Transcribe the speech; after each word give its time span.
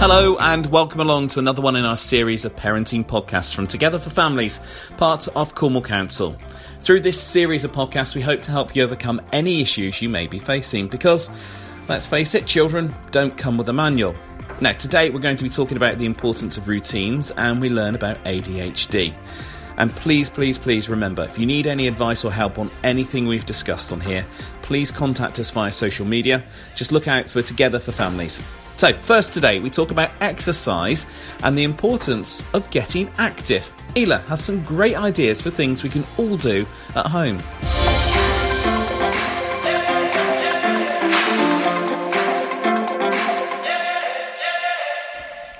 Hello, 0.00 0.34
and 0.40 0.64
welcome 0.64 1.02
along 1.02 1.28
to 1.28 1.38
another 1.40 1.60
one 1.60 1.76
in 1.76 1.84
our 1.84 1.94
series 1.94 2.46
of 2.46 2.56
parenting 2.56 3.04
podcasts 3.04 3.54
from 3.54 3.66
Together 3.66 3.98
for 3.98 4.08
Families, 4.08 4.58
part 4.96 5.28
of 5.36 5.54
Cornwall 5.54 5.82
Council. 5.82 6.34
Through 6.80 7.00
this 7.00 7.20
series 7.20 7.64
of 7.64 7.72
podcasts, 7.72 8.14
we 8.14 8.22
hope 8.22 8.40
to 8.40 8.50
help 8.50 8.74
you 8.74 8.82
overcome 8.82 9.20
any 9.30 9.60
issues 9.60 10.00
you 10.00 10.08
may 10.08 10.26
be 10.26 10.38
facing 10.38 10.88
because, 10.88 11.30
let's 11.86 12.06
face 12.06 12.34
it, 12.34 12.46
children 12.46 12.94
don't 13.10 13.36
come 13.36 13.58
with 13.58 13.68
a 13.68 13.74
manual. 13.74 14.14
Now, 14.62 14.72
today 14.72 15.10
we're 15.10 15.20
going 15.20 15.36
to 15.36 15.44
be 15.44 15.50
talking 15.50 15.76
about 15.76 15.98
the 15.98 16.06
importance 16.06 16.56
of 16.56 16.66
routines 16.66 17.30
and 17.32 17.60
we 17.60 17.68
learn 17.68 17.94
about 17.94 18.24
ADHD. 18.24 19.14
And 19.76 19.94
please, 19.94 20.30
please, 20.30 20.56
please 20.56 20.88
remember 20.88 21.24
if 21.24 21.38
you 21.38 21.44
need 21.44 21.66
any 21.66 21.86
advice 21.86 22.24
or 22.24 22.32
help 22.32 22.58
on 22.58 22.70
anything 22.84 23.26
we've 23.26 23.44
discussed 23.44 23.92
on 23.92 24.00
here, 24.00 24.24
please 24.62 24.90
contact 24.90 25.38
us 25.38 25.50
via 25.50 25.70
social 25.70 26.06
media. 26.06 26.42
Just 26.74 26.90
look 26.90 27.06
out 27.06 27.28
for 27.28 27.42
Together 27.42 27.78
for 27.78 27.92
Families. 27.92 28.40
So, 28.80 28.94
first 28.94 29.34
today, 29.34 29.60
we 29.60 29.68
talk 29.68 29.90
about 29.90 30.10
exercise 30.22 31.04
and 31.42 31.58
the 31.58 31.64
importance 31.64 32.42
of 32.54 32.70
getting 32.70 33.10
active. 33.18 33.74
Ela 33.94 34.20
has 34.20 34.42
some 34.42 34.64
great 34.64 34.96
ideas 34.96 35.42
for 35.42 35.50
things 35.50 35.82
we 35.82 35.90
can 35.90 36.02
all 36.16 36.38
do 36.38 36.66
at 36.96 37.04
home. 37.04 37.36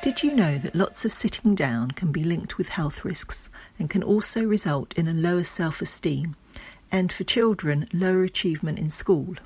Did 0.01 0.23
you 0.23 0.35
know 0.35 0.57
that 0.57 0.75
lots 0.75 1.05
of 1.05 1.13
sitting 1.13 1.55
down 1.55 1.91
can 1.91 2.13
be 2.13 2.25
linked 2.25 2.57
with 2.57 2.71
health 2.71 3.05
risks 3.05 3.51
and 3.79 3.91
can 3.91 4.03
also 4.03 4.43
result 4.45 4.95
in 4.95 5.07
a 5.07 5.13
lower 5.13 5.45
self 5.45 5.83
esteem 5.83 6.37
and 6.91 7.13
for 7.13 7.25
children, 7.25 7.87
lower 7.93 8.25
achievement 8.25 8.79
in 8.79 8.89
school? 8.89 9.37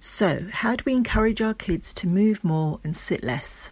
So, 0.00 0.46
how 0.52 0.76
do 0.76 0.84
we 0.86 0.94
encourage 0.94 1.42
our 1.42 1.54
kids 1.54 1.92
to 1.94 2.06
move 2.06 2.44
more 2.44 2.78
and 2.84 2.96
sit 2.96 3.24
less? 3.24 3.68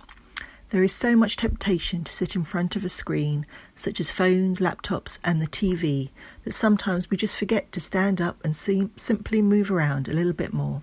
There 0.71 0.83
is 0.83 0.93
so 0.93 1.15
much 1.15 1.37
temptation 1.37 2.03
to 2.03 2.13
sit 2.13 2.35
in 2.35 2.43
front 2.43 2.75
of 2.75 2.85
a 2.85 2.89
screen, 2.89 3.47
such 3.77 4.01
as 4.01 4.11
phones, 4.11 4.59
laptops, 4.59 5.21
and 5.23 5.41
the 5.41 5.47
TV, 5.47 6.11
that 6.43 6.53
sometimes 6.53 7.09
we 7.09 7.17
just 7.17 7.39
forget 7.39 7.71
to 7.71 7.81
stand 7.81 8.21
up 8.21 8.45
and 8.45 8.57
see, 8.57 8.91
simply 8.97 9.41
move 9.41 9.71
around 9.71 10.09
a 10.09 10.13
little 10.13 10.33
bit 10.33 10.53
more. 10.53 10.83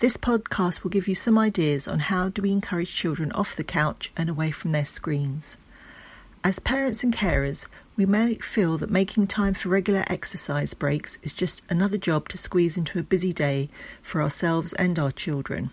This 0.00 0.18
podcast 0.18 0.82
will 0.82 0.90
give 0.90 1.08
you 1.08 1.14
some 1.14 1.38
ideas 1.38 1.88
on 1.88 2.00
how 2.00 2.28
do 2.28 2.42
we 2.42 2.52
encourage 2.52 2.94
children 2.94 3.32
off 3.32 3.56
the 3.56 3.64
couch 3.64 4.12
and 4.18 4.28
away 4.28 4.50
from 4.50 4.72
their 4.72 4.84
screens. 4.84 5.56
As 6.44 6.60
parents 6.60 7.02
and 7.02 7.12
carers, 7.12 7.66
we 7.96 8.06
may 8.06 8.36
feel 8.36 8.78
that 8.78 8.90
making 8.90 9.26
time 9.26 9.54
for 9.54 9.70
regular 9.70 10.04
exercise 10.06 10.72
breaks 10.72 11.18
is 11.24 11.32
just 11.32 11.64
another 11.68 11.98
job 11.98 12.28
to 12.28 12.38
squeeze 12.38 12.78
into 12.78 12.98
a 12.98 13.02
busy 13.02 13.32
day 13.32 13.68
for 14.02 14.22
ourselves 14.22 14.72
and 14.74 14.98
our 15.00 15.10
children. 15.10 15.70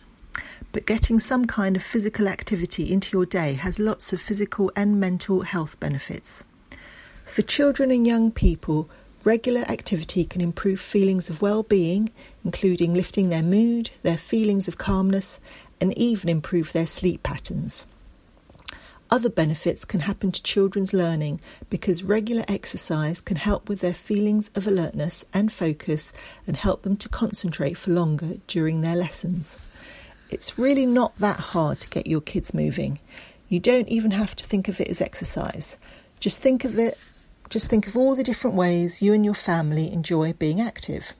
But 0.71 0.87
getting 0.87 1.19
some 1.19 1.45
kind 1.45 1.75
of 1.75 1.83
physical 1.83 2.27
activity 2.27 2.91
into 2.91 3.15
your 3.15 3.27
day 3.27 3.53
has 3.53 3.77
lots 3.77 4.11
of 4.11 4.19
physical 4.19 4.71
and 4.75 4.99
mental 4.99 5.43
health 5.43 5.79
benefits. 5.79 6.43
For 7.25 7.43
children 7.43 7.91
and 7.91 8.05
young 8.07 8.31
people, 8.31 8.89
regular 9.23 9.61
activity 9.69 10.25
can 10.25 10.41
improve 10.41 10.79
feelings 10.79 11.29
of 11.29 11.43
well 11.43 11.61
being, 11.61 12.09
including 12.43 12.95
lifting 12.95 13.29
their 13.29 13.43
mood, 13.43 13.91
their 14.01 14.17
feelings 14.17 14.67
of 14.67 14.79
calmness, 14.79 15.39
and 15.79 15.95
even 15.95 16.27
improve 16.27 16.73
their 16.73 16.87
sleep 16.87 17.21
patterns. 17.21 17.85
Other 19.09 19.29
benefits 19.29 19.85
can 19.85 20.01
happen 20.01 20.31
to 20.31 20.43
children's 20.43 20.93
learning 20.93 21.39
because 21.69 22.03
regular 22.03 22.43
exercise 22.47 23.21
can 23.21 23.37
help 23.37 23.69
with 23.69 23.81
their 23.81 23.93
feelings 23.93 24.49
of 24.55 24.67
alertness 24.67 25.25
and 25.33 25.51
focus 25.51 26.11
and 26.47 26.57
help 26.57 26.81
them 26.81 26.97
to 26.97 27.09
concentrate 27.09 27.77
for 27.77 27.91
longer 27.91 28.37
during 28.47 28.81
their 28.81 28.95
lessons. 28.95 29.57
It's 30.29 30.57
really 30.57 30.85
not 30.85 31.15
that 31.17 31.39
hard 31.39 31.79
to 31.79 31.89
get 31.89 32.07
your 32.07 32.21
kids 32.21 32.53
moving. 32.53 32.99
You 33.47 33.59
don't 33.59 33.87
even 33.89 34.11
have 34.11 34.35
to 34.37 34.45
think 34.45 34.67
of 34.67 34.81
it 34.81 34.87
as 34.87 35.01
exercise. 35.01 35.77
Just 36.19 36.41
think 36.41 36.63
of 36.65 36.79
it 36.79 36.97
just 37.49 37.67
think 37.67 37.87
of 37.87 37.95
all 37.95 38.15
the 38.15 38.23
different 38.23 38.55
ways 38.55 39.01
you 39.01 39.13
and 39.13 39.23
your 39.23 39.35
family 39.35 39.91
enjoy 39.91 40.33
being 40.33 40.59
active. 40.59 41.13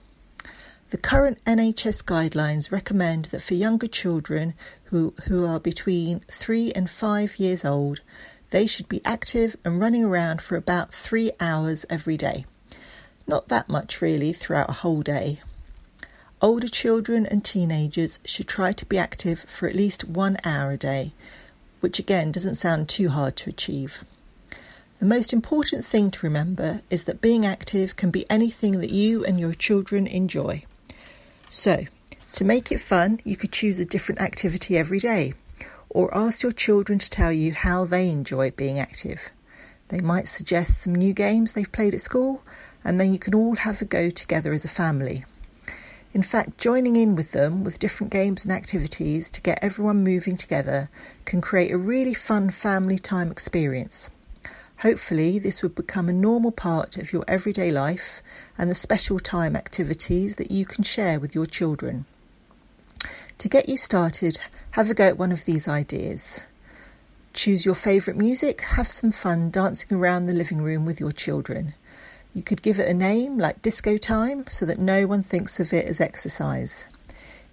The 0.90 0.98
current 0.98 1.42
NHS 1.44 2.04
guidelines 2.04 2.70
recommend 2.70 3.24
that 3.26 3.42
for 3.42 3.54
younger 3.54 3.88
children 3.88 4.54
who, 4.84 5.14
who 5.26 5.44
are 5.44 5.58
between 5.58 6.20
3 6.30 6.70
and 6.76 6.88
5 6.88 7.40
years 7.40 7.64
old, 7.64 8.02
they 8.50 8.68
should 8.68 8.88
be 8.88 9.04
active 9.04 9.56
and 9.64 9.80
running 9.80 10.04
around 10.04 10.40
for 10.40 10.54
about 10.54 10.94
3 10.94 11.32
hours 11.40 11.86
every 11.90 12.16
day. 12.16 12.46
Not 13.26 13.48
that 13.48 13.68
much 13.68 14.00
really 14.00 14.32
throughout 14.32 14.70
a 14.70 14.74
whole 14.74 15.02
day. 15.02 15.40
Older 16.40 16.68
children 16.68 17.26
and 17.26 17.44
teenagers 17.44 18.20
should 18.24 18.46
try 18.46 18.72
to 18.72 18.86
be 18.86 18.96
active 18.96 19.40
for 19.40 19.68
at 19.68 19.74
least 19.74 20.04
one 20.04 20.36
hour 20.44 20.70
a 20.70 20.76
day, 20.76 21.12
which 21.80 21.98
again 21.98 22.30
doesn't 22.30 22.54
sound 22.54 22.88
too 22.88 23.08
hard 23.08 23.34
to 23.38 23.50
achieve. 23.50 24.04
The 25.00 25.06
most 25.06 25.32
important 25.32 25.84
thing 25.84 26.12
to 26.12 26.26
remember 26.26 26.82
is 26.90 27.04
that 27.04 27.20
being 27.20 27.44
active 27.44 27.96
can 27.96 28.12
be 28.12 28.24
anything 28.30 28.78
that 28.78 28.90
you 28.90 29.24
and 29.24 29.40
your 29.40 29.52
children 29.52 30.06
enjoy. 30.06 30.62
So, 31.48 31.86
to 32.34 32.44
make 32.44 32.70
it 32.70 32.80
fun, 32.80 33.20
you 33.24 33.36
could 33.36 33.52
choose 33.52 33.78
a 33.78 33.84
different 33.84 34.20
activity 34.20 34.76
every 34.76 34.98
day, 34.98 35.34
or 35.88 36.14
ask 36.16 36.42
your 36.42 36.52
children 36.52 36.98
to 36.98 37.10
tell 37.10 37.32
you 37.32 37.52
how 37.52 37.84
they 37.84 38.10
enjoy 38.10 38.50
being 38.50 38.78
active. 38.78 39.30
They 39.88 40.00
might 40.00 40.26
suggest 40.26 40.82
some 40.82 40.94
new 40.94 41.12
games 41.12 41.52
they've 41.52 41.70
played 41.70 41.94
at 41.94 42.00
school, 42.00 42.42
and 42.84 43.00
then 43.00 43.12
you 43.12 43.18
can 43.18 43.34
all 43.34 43.54
have 43.54 43.80
a 43.80 43.84
go 43.84 44.10
together 44.10 44.52
as 44.52 44.64
a 44.64 44.68
family. 44.68 45.24
In 46.12 46.22
fact, 46.22 46.58
joining 46.58 46.96
in 46.96 47.14
with 47.14 47.32
them 47.32 47.62
with 47.62 47.78
different 47.78 48.12
games 48.12 48.44
and 48.44 48.52
activities 48.52 49.30
to 49.30 49.40
get 49.40 49.58
everyone 49.62 50.02
moving 50.02 50.36
together 50.36 50.88
can 51.24 51.40
create 51.40 51.72
a 51.72 51.78
really 51.78 52.14
fun 52.14 52.50
family 52.50 52.98
time 52.98 53.30
experience. 53.30 54.10
Hopefully, 54.80 55.38
this 55.38 55.62
would 55.62 55.74
become 55.74 56.08
a 56.08 56.12
normal 56.12 56.52
part 56.52 56.98
of 56.98 57.12
your 57.12 57.24
everyday 57.26 57.70
life 57.70 58.22
and 58.58 58.68
the 58.68 58.74
special 58.74 59.18
time 59.18 59.56
activities 59.56 60.34
that 60.34 60.50
you 60.50 60.66
can 60.66 60.84
share 60.84 61.18
with 61.18 61.34
your 61.34 61.46
children. 61.46 62.04
To 63.38 63.48
get 63.48 63.68
you 63.68 63.76
started, 63.76 64.38
have 64.72 64.90
a 64.90 64.94
go 64.94 65.06
at 65.06 65.18
one 65.18 65.32
of 65.32 65.44
these 65.46 65.66
ideas. 65.66 66.40
Choose 67.32 67.64
your 67.64 67.74
favourite 67.74 68.18
music, 68.18 68.60
have 68.62 68.88
some 68.88 69.12
fun 69.12 69.50
dancing 69.50 69.96
around 69.96 70.26
the 70.26 70.34
living 70.34 70.62
room 70.62 70.84
with 70.84 71.00
your 71.00 71.12
children. 71.12 71.74
You 72.34 72.42
could 72.42 72.60
give 72.60 72.78
it 72.78 72.88
a 72.88 72.94
name 72.94 73.38
like 73.38 73.62
disco 73.62 73.96
time 73.96 74.44
so 74.48 74.66
that 74.66 74.78
no 74.78 75.06
one 75.06 75.22
thinks 75.22 75.58
of 75.58 75.72
it 75.72 75.86
as 75.86 76.00
exercise. 76.00 76.86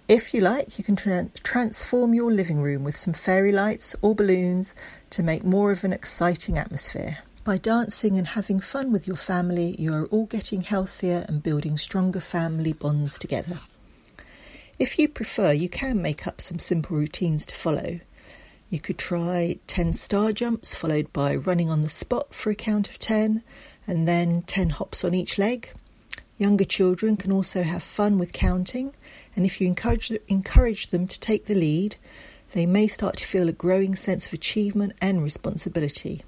If 0.06 0.34
you 0.34 0.42
like, 0.42 0.76
you 0.76 0.84
can 0.84 0.96
tra- 0.96 1.30
transform 1.42 2.12
your 2.12 2.30
living 2.30 2.60
room 2.60 2.84
with 2.84 2.94
some 2.94 3.14
fairy 3.14 3.52
lights 3.52 3.96
or 4.02 4.14
balloons 4.14 4.74
to 5.08 5.22
make 5.22 5.44
more 5.44 5.70
of 5.70 5.82
an 5.82 5.94
exciting 5.94 6.58
atmosphere. 6.58 7.20
By 7.42 7.56
dancing 7.56 8.18
and 8.18 8.28
having 8.28 8.60
fun 8.60 8.92
with 8.92 9.06
your 9.06 9.16
family, 9.16 9.74
you 9.78 9.94
are 9.94 10.04
all 10.06 10.26
getting 10.26 10.60
healthier 10.60 11.24
and 11.26 11.42
building 11.42 11.78
stronger 11.78 12.20
family 12.20 12.74
bonds 12.74 13.18
together. 13.18 13.60
If 14.78 14.98
you 14.98 15.08
prefer, 15.08 15.52
you 15.52 15.70
can 15.70 16.02
make 16.02 16.26
up 16.26 16.38
some 16.38 16.58
simple 16.58 16.98
routines 16.98 17.46
to 17.46 17.54
follow. 17.54 18.00
You 18.68 18.80
could 18.80 18.98
try 18.98 19.58
10 19.68 19.94
star 19.94 20.32
jumps 20.32 20.74
followed 20.74 21.14
by 21.14 21.34
running 21.34 21.70
on 21.70 21.80
the 21.80 21.88
spot 21.88 22.34
for 22.34 22.50
a 22.50 22.54
count 22.54 22.90
of 22.90 22.98
10 22.98 23.42
and 23.86 24.06
then 24.06 24.42
10 24.42 24.70
hops 24.70 25.02
on 25.02 25.14
each 25.14 25.38
leg. 25.38 25.70
Younger 26.36 26.64
children 26.64 27.16
can 27.16 27.30
also 27.32 27.62
have 27.62 27.82
fun 27.82 28.18
with 28.18 28.32
counting, 28.32 28.92
and 29.36 29.46
if 29.46 29.60
you 29.60 29.68
encourage, 29.68 30.10
encourage 30.26 30.88
them 30.88 31.06
to 31.06 31.20
take 31.20 31.44
the 31.44 31.54
lead, 31.54 31.96
they 32.52 32.66
may 32.66 32.88
start 32.88 33.16
to 33.18 33.26
feel 33.26 33.48
a 33.48 33.52
growing 33.52 33.94
sense 33.94 34.26
of 34.26 34.32
achievement 34.32 34.94
and 35.00 35.22
responsibility. 35.22 36.22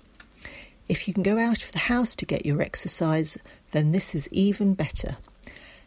If 0.88 1.08
you 1.08 1.14
can 1.14 1.24
go 1.24 1.38
out 1.38 1.64
of 1.64 1.72
the 1.72 1.90
house 1.90 2.14
to 2.16 2.26
get 2.26 2.46
your 2.46 2.62
exercise, 2.62 3.36
then 3.72 3.90
this 3.90 4.14
is 4.14 4.28
even 4.30 4.74
better. 4.74 5.16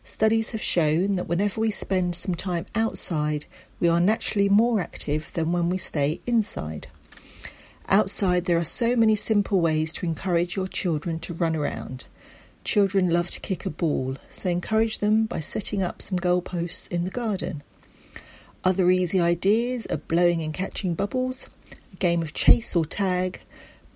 Studies 0.03 0.51
have 0.51 0.61
shown 0.61 1.15
that 1.15 1.27
whenever 1.27 1.61
we 1.61 1.71
spend 1.71 2.15
some 2.15 2.35
time 2.35 2.65
outside, 2.75 3.45
we 3.79 3.87
are 3.87 4.01
naturally 4.01 4.49
more 4.49 4.81
active 4.81 5.31
than 5.33 5.51
when 5.53 5.69
we 5.69 5.77
stay 5.77 6.19
inside. 6.25 6.87
Outside, 7.87 8.45
there 8.45 8.57
are 8.57 8.65
so 8.65 8.95
many 8.95 9.15
simple 9.15 9.61
ways 9.61 9.93
to 9.93 10.05
encourage 10.05 10.55
your 10.55 10.67
children 10.67 11.19
to 11.19 11.33
run 11.33 11.55
around. 11.55 12.07
Children 12.63 13.09
love 13.09 13.29
to 13.31 13.39
kick 13.39 13.65
a 13.65 13.69
ball, 13.69 14.17
so 14.29 14.49
encourage 14.49 14.99
them 14.99 15.25
by 15.25 15.39
setting 15.39 15.81
up 15.81 16.01
some 16.01 16.19
goalposts 16.19 16.87
in 16.89 17.03
the 17.03 17.09
garden. 17.09 17.63
Other 18.63 18.91
easy 18.91 19.19
ideas 19.19 19.87
are 19.87 19.97
blowing 19.97 20.43
and 20.43 20.53
catching 20.53 20.93
bubbles, 20.93 21.49
a 21.93 21.95
game 21.95 22.21
of 22.21 22.33
chase 22.33 22.75
or 22.75 22.85
tag, 22.85 23.39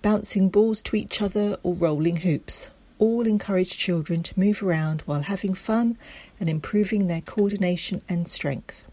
bouncing 0.00 0.48
balls 0.48 0.80
to 0.82 0.96
each 0.96 1.20
other, 1.20 1.58
or 1.62 1.74
rolling 1.74 2.16
hoops. 2.18 2.70
All 2.98 3.26
encourage 3.26 3.76
children 3.76 4.22
to 4.22 4.40
move 4.40 4.62
around 4.62 5.02
while 5.02 5.22
having 5.22 5.54
fun 5.54 5.98
and 6.40 6.48
improving 6.48 7.06
their 7.06 7.20
coordination 7.20 8.02
and 8.08 8.26
strength. 8.26 8.84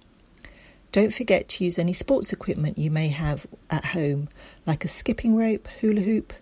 Don't 0.91 1.13
forget 1.13 1.47
to 1.50 1.63
use 1.63 1.79
any 1.79 1.94
sports 1.94 2.33
equipment 2.33 2.77
you 2.77 2.91
may 2.91 3.07
have 3.07 3.47
at 3.69 3.85
home, 3.85 4.27
like 4.65 4.83
a 4.83 4.89
skipping 4.89 5.38
rope, 5.38 5.69
hula 5.79 6.01
hoop, 6.01 6.33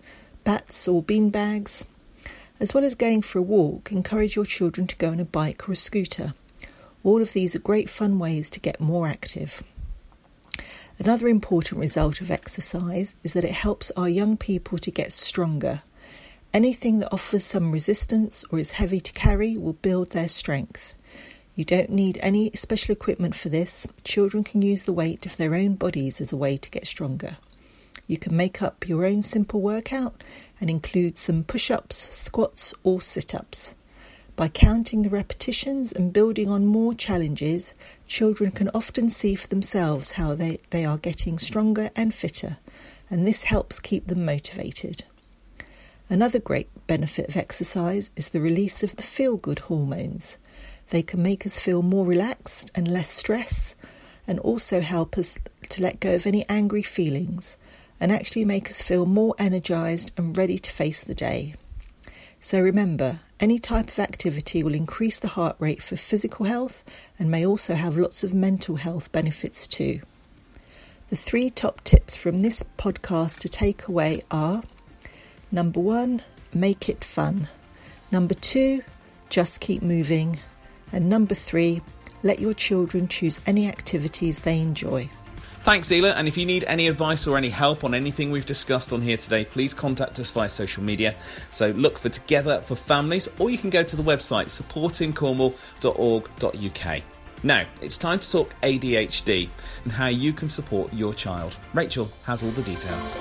bats, 0.43 0.87
or 0.87 1.03
bean 1.03 1.29
bags. 1.29 1.85
As 2.59 2.73
well 2.73 2.83
as 2.83 2.94
going 2.94 3.21
for 3.21 3.39
a 3.39 3.44
walk, 3.44 3.91
encourage 3.91 4.35
your 4.35 4.45
children 4.45 4.85
to 4.88 4.95
go 4.97 5.11
on 5.11 5.19
a 5.19 5.25
bike 5.25 5.69
or 5.69 5.71
a 5.71 5.77
scooter. 5.77 6.33
All 7.03 7.21
of 7.21 7.31
these 7.31 7.56
are 7.56 7.59
great 7.59 7.89
fun 7.89 8.19
ways 8.19 8.50
to 8.50 8.59
get 8.59 8.81
more 8.81 9.07
active. 9.07 9.63
Another 10.97 11.29
important 11.29 11.79
result 11.79 12.19
of 12.19 12.29
exercise 12.29 13.15
is 13.23 13.31
that 13.31 13.45
it 13.45 13.51
helps 13.51 13.91
our 13.91 14.09
young 14.09 14.35
people 14.35 14.77
to 14.79 14.91
get 14.91 15.13
stronger. 15.13 15.81
Anything 16.53 17.00
that 17.00 17.13
offers 17.13 17.45
some 17.45 17.71
resistance 17.71 18.44
or 18.51 18.59
is 18.59 18.71
heavy 18.71 19.00
to 19.00 19.13
carry 19.13 19.56
will 19.57 19.73
build 19.73 20.09
their 20.09 20.27
strength. 20.27 20.95
You 21.56 21.63
don't 21.63 21.89
need 21.89 22.19
any 22.21 22.51
special 22.56 22.91
equipment 22.91 23.35
for 23.35 23.47
this. 23.47 23.88
Children 24.03 24.44
can 24.44 24.61
use 24.61 24.83
the 24.83 24.94
weight 24.94 25.25
of 25.25 25.38
their 25.38 25.56
own 25.56 25.75
bodies 25.75 26.19
as 26.19 26.33
a 26.33 26.38
way 26.38 26.57
to 26.57 26.69
get 26.69 26.85
stronger. 26.85 27.38
You 28.07 28.17
can 28.17 28.35
make 28.35 28.61
up 28.61 28.88
your 28.89 29.06
own 29.06 29.21
simple 29.21 29.61
workout 29.61 30.23
and 30.59 30.69
include 30.69 31.17
some 31.17 31.44
push 31.44 31.71
ups, 31.71 32.15
squats, 32.15 32.73
or 32.83 33.01
sit 33.01 33.33
ups. 33.33 33.75
By 34.35 34.47
counting 34.47 35.01
the 35.01 35.09
repetitions 35.09 35.91
and 35.91 36.13
building 36.13 36.50
on 36.50 36.65
more 36.65 36.94
challenges, 36.94 37.73
children 38.07 38.51
can 38.51 38.69
often 38.73 39.09
see 39.09 39.35
for 39.35 39.47
themselves 39.47 40.11
how 40.11 40.33
they, 40.33 40.59
they 40.69 40.85
are 40.85 40.97
getting 40.97 41.38
stronger 41.38 41.89
and 41.94 42.13
fitter, 42.13 42.57
and 43.09 43.27
this 43.27 43.44
helps 43.44 43.81
keep 43.81 44.07
them 44.07 44.23
motivated. 44.23 45.03
Another 46.09 46.39
great 46.39 46.69
benefit 46.88 47.27
of 47.27 47.35
exercise 47.35 48.11
is 48.15 48.29
the 48.29 48.39
release 48.39 48.81
of 48.81 48.95
the 48.95 49.03
feel 49.03 49.35
good 49.35 49.59
hormones. 49.59 50.38
They 50.89 51.03
can 51.03 51.21
make 51.21 51.45
us 51.45 51.59
feel 51.59 51.81
more 51.81 52.06
relaxed 52.06 52.71
and 52.73 52.88
less 52.88 53.09
stress, 53.09 53.75
and 54.25 54.39
also 54.39 54.79
help 54.79 55.17
us 55.17 55.38
to 55.67 55.81
let 55.81 56.00
go 56.00 56.15
of 56.15 56.25
any 56.25 56.47
angry 56.47 56.81
feelings 56.81 57.57
and 57.99 58.11
actually 58.11 58.45
make 58.45 58.69
us 58.69 58.81
feel 58.81 59.05
more 59.05 59.35
energized 59.37 60.11
and 60.17 60.37
ready 60.37 60.57
to 60.57 60.71
face 60.71 61.03
the 61.03 61.15
day. 61.15 61.55
So 62.39 62.61
remember, 62.61 63.19
any 63.39 63.59
type 63.59 63.89
of 63.89 63.99
activity 63.99 64.63
will 64.63 64.73
increase 64.73 65.19
the 65.19 65.27
heart 65.27 65.57
rate 65.59 65.83
for 65.83 65.97
physical 65.97 66.45
health 66.45 66.83
and 67.17 67.29
may 67.29 67.45
also 67.45 67.75
have 67.75 67.97
lots 67.97 68.23
of 68.23 68.33
mental 68.33 68.77
health 68.77 69.11
benefits 69.11 69.67
too. 69.67 69.99
The 71.09 71.17
three 71.17 71.49
top 71.49 71.83
tips 71.83 72.15
from 72.15 72.41
this 72.41 72.63
podcast 72.77 73.39
to 73.39 73.49
take 73.49 73.87
away 73.87 74.21
are 74.31 74.63
number 75.51 75.79
one, 75.79 76.21
make 76.53 76.87
it 76.87 77.03
fun. 77.03 77.49
Number 78.11 78.35
two, 78.35 78.83
just 79.29 79.59
keep 79.59 79.81
moving. 79.81 80.39
And 80.91 81.09
number 81.09 81.35
three, 81.35 81.81
let 82.23 82.39
your 82.39 82.53
children 82.53 83.07
choose 83.07 83.39
any 83.45 83.67
activities 83.67 84.41
they 84.41 84.59
enjoy. 84.59 85.09
Thanks, 85.61 85.91
Ela. 85.91 86.13
And 86.13 86.27
if 86.27 86.38
you 86.38 86.45
need 86.45 86.63
any 86.63 86.88
advice 86.88 87.27
or 87.27 87.38
any 87.38 87.50
help 87.50 87.83
on 87.83 87.94
anything 87.94 88.31
we've 88.31 88.45
discussed 88.45 88.94
on 88.94 89.01
here 89.01 89.17
today, 89.17 89.44
please 89.45 89.73
contact 89.73 90.19
us 90.19 90.31
via 90.31 90.50
social 90.50 90.83
media. 90.83 91.15
So 91.51 91.71
look 91.71 92.00
for 92.00 92.09
Together 92.09 92.61
for 92.61 92.75
Families, 92.75 93.29
or 93.39 93.50
you 93.50 93.57
can 93.57 93.69
go 93.69 93.83
to 93.83 93.95
the 93.95 94.03
website 94.03 94.47
supportingcornwall.org.uk. 94.47 97.03
Now, 97.41 97.65
it's 97.81 97.97
time 97.97 98.19
to 98.19 98.31
talk 98.31 98.53
ADHD 98.61 99.47
and 99.83 99.91
how 99.91 100.07
you 100.07 100.33
can 100.33 100.50
support 100.50 100.94
your 100.94 101.13
child. 101.13 101.57
Rachel 101.73 102.09
has 102.23 102.44
all 102.44 102.51
the 102.51 102.63
details. 102.63 103.17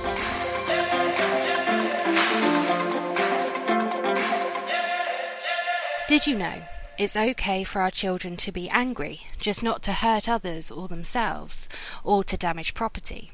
Did 6.08 6.26
you 6.26 6.36
know 6.38 6.54
it's 6.98 7.14
okay 7.16 7.62
for 7.62 7.80
our 7.80 7.92
children 7.92 8.36
to 8.36 8.50
be 8.50 8.68
angry, 8.70 9.20
just 9.38 9.62
not 9.62 9.82
to 9.84 9.92
hurt 9.92 10.28
others 10.28 10.68
or 10.68 10.88
themselves, 10.88 11.68
or 12.02 12.24
to 12.24 12.36
damage 12.36 12.74
property. 12.74 13.30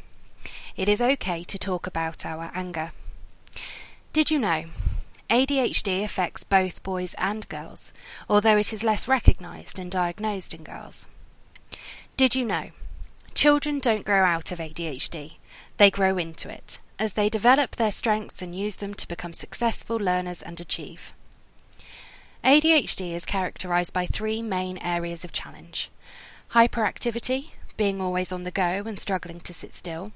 It 0.76 0.86
is 0.86 1.00
okay 1.00 1.42
to 1.44 1.58
talk 1.58 1.86
about 1.86 2.26
our 2.26 2.50
anger. 2.54 2.92
Did 4.12 4.30
you 4.30 4.38
know? 4.38 4.64
ADHD 5.30 6.04
affects 6.04 6.44
both 6.44 6.82
boys 6.82 7.14
and 7.16 7.48
girls, 7.48 7.94
although 8.28 8.58
it 8.58 8.72
is 8.74 8.84
less 8.84 9.08
recognized 9.08 9.78
and 9.78 9.90
diagnosed 9.90 10.52
in 10.52 10.62
girls. 10.62 11.06
Did 12.18 12.34
you 12.34 12.44
know? 12.44 12.70
Children 13.32 13.80
don't 13.80 14.04
grow 14.04 14.22
out 14.24 14.52
of 14.52 14.58
ADHD, 14.58 15.36
they 15.78 15.90
grow 15.90 16.18
into 16.18 16.50
it, 16.50 16.80
as 16.98 17.14
they 17.14 17.30
develop 17.30 17.76
their 17.76 17.90
strengths 17.90 18.42
and 18.42 18.54
use 18.54 18.76
them 18.76 18.92
to 18.94 19.08
become 19.08 19.32
successful 19.32 19.96
learners 19.96 20.42
and 20.42 20.60
achieve. 20.60 21.14
ADHD 22.44 23.14
is 23.14 23.24
characterized 23.24 23.94
by 23.94 24.04
three 24.04 24.42
main 24.42 24.76
areas 24.76 25.24
of 25.24 25.32
challenge. 25.32 25.90
Hyperactivity, 26.52 27.52
being 27.78 28.02
always 28.02 28.32
on 28.32 28.44
the 28.44 28.50
go 28.50 28.82
and 28.84 29.00
struggling 29.00 29.40
to 29.40 29.54
sit 29.54 29.72
still, 29.72 30.12